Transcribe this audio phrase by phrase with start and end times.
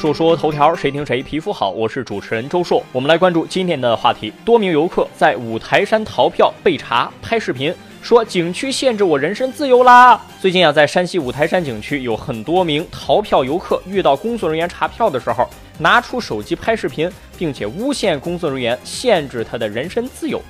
[0.00, 1.70] 说说头条，谁听谁皮肤好。
[1.70, 4.32] 我是主持人周硕，我们来关注今天的话题。
[4.44, 10.20] 多名游客在五台山逃票被查，拍视频说景区限制我人身自由啦。
[10.40, 20.40] 最近啊，在山西五台山景区有很多名逃票游客遇到工作人员查票的时候，拿出手机拍视频，并且诬陷工作人员限制他的人身自由。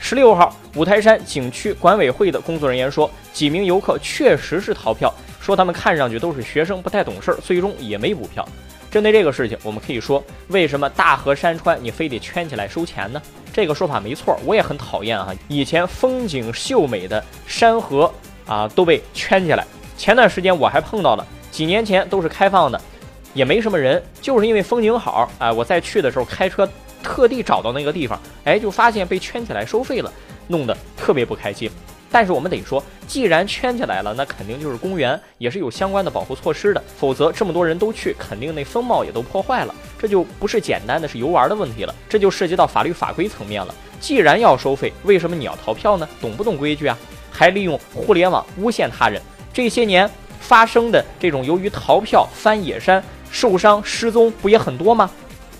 [0.00, 8.44] 十六号，五台山景区管委会的工作人员说，几名游客确实是逃票，说他们看上去都是学生，不太懂事儿，最终也没补票。
[8.96, 13.20] 针对这个事情，我们可以说，为什么大河山川你非得圈起来收钱呢？
[13.52, 15.34] 这个说法没错，我也很讨厌啊。
[15.48, 18.10] 以前风景秀美的山河
[18.46, 19.62] 啊都被圈起来。
[19.98, 22.80] 前段时间我还碰到了，几年前都是开放的，
[23.34, 26.66] 也没什么人，就是因为风景好，哎，我再去的时候开车
[27.02, 30.10] 特地找到那个地方，哎，就发现被圈起来收费了，
[30.48, 31.70] 弄得特别不开心。
[32.16, 36.82] 但是我们得说，既然圈起来了，那肯定就是公园，也是有相关的保护措施的。
[36.96, 39.74] 否则这么多人都去，肯定那风貌也都破坏了。
[39.98, 43.74] 这就不是简单的是游玩的问题了，这就涉及到法律法规层面了。
[44.00, 46.08] 既然要收费，为什么你要逃票呢？
[46.18, 46.96] 懂不懂规矩啊？
[47.30, 49.20] 还利用互联网诬陷他人。
[49.52, 55.10] 这些年发生的这种由于逃票翻野山受伤失踪，不也很多吗？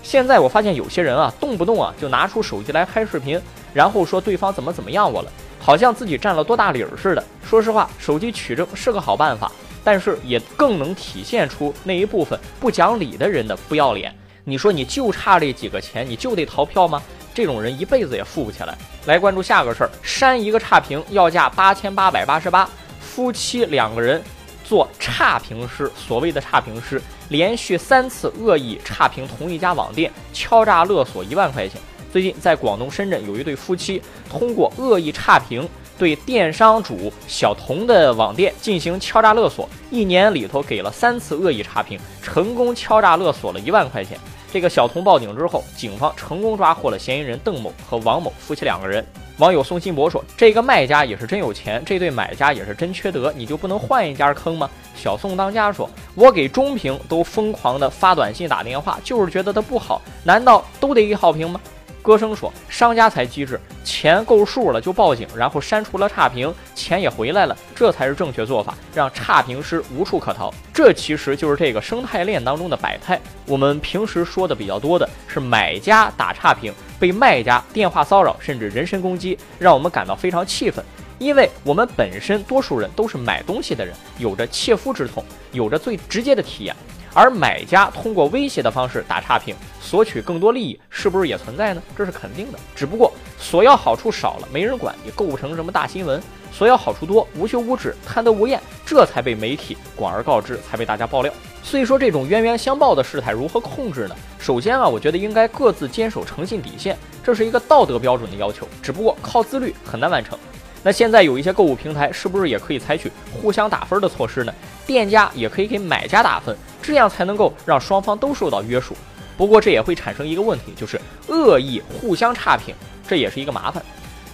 [0.02, 3.38] 现在我发现有些人啊，动不动啊就拿出手机来拍视频，
[3.74, 5.30] 然后说对方怎么怎么样我了。
[5.67, 7.25] 好像自己占了多大理儿似的。
[7.45, 9.50] 说实话，手机取证是个好办法，
[9.83, 14.14] 但是也更能体现出那一部分不讲理的人的不要脸。
[14.44, 17.03] 你说你就差这几个钱，你就得逃票吗？
[17.34, 18.78] 这种人一辈子也富不起来。
[19.06, 24.22] 来关注下个事儿，删一个差评要价八千八百八十八，夫妻两个人
[24.64, 31.81] 做差评师，所谓的差评师，连续三次恶意差评同一家网店，敲诈勒索一万块钱。
[32.17, 44.19] 最近，在广东深圳有一对夫妻通过恶意差评对电商主小童的网店进行敲诈勒索，一年里头给了三次恶意差评，成功敲诈勒索了一万块钱。
[44.50, 49.05] 这个小童报警之后，警方成功抓获了嫌疑人邓某和王某夫妻两个人。
[49.37, 61.60] 网友宋新博说：“这个卖家也是真有钱，这对买家也是真缺德，你就不能换一家坑吗？”小宋当家说：“我给中评都疯狂的发短信打电话，就是觉得它不好，难道都得给好评吗？”
[62.06, 70.55] 歌声说：“商家才机智，钱够数了就报警，然后删除了差评，钱也回来了，这才是正确做法，让差评师无处可逃。
[70.72, 73.21] 这其实就是这个生态链当中的百态。
[73.44, 80.84] 我们平时说的比较多的是买家打差评，被卖家电话骚扰，甚至人身攻击，让我们感到非常气愤。
[81.19, 86.77] 因为我们本身多数人都是买东西的人，有着切肤之痛，有着最直接的体验。”
[87.16, 91.82] 而买家通过威胁的方式打差评，索取更多利益，是不是也存在呢？
[91.97, 92.59] 这是肯定的。
[92.75, 96.21] 只不过索要好处少了，没人管，也构不成什么大新闻；
[96.53, 101.32] 索要好处多，无休无止，贪得无厌，这才被媒体广而告之，才被大家爆料。
[101.62, 104.16] 所以说，这种冤冤相报的事态如何控制呢？
[104.38, 108.69] 首先啊，我觉得应该各自坚守诚信底线，这是一个道德标准的要求。
[108.82, 110.38] 只不过靠自律很难完成。
[110.82, 114.53] 那现在有一些购物平台，是不是也可以采取互相打分的措施呢？
[114.86, 118.97] 店家也可以给买家打分，这样才能够让双方都受到约束。
[119.36, 122.74] 不过这也会产生一个问题，就是恶意互相差评，
[123.06, 123.84] 这也是一个麻烦。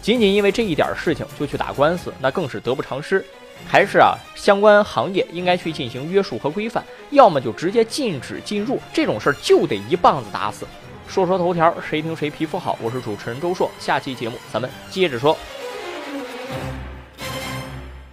[0.00, 3.24] 仅仅因为这一点事情就去打官司，那更是得不偿失。
[3.66, 10.66] 还是啊，相关行业应该去进行约束和规范，要么就直接禁止进入，这种事儿就得一棒子打死。
[11.08, 12.76] 说说头条，谁听谁皮肤好。
[12.82, 15.36] 我是主持人周硕，下期节目咱们接着说。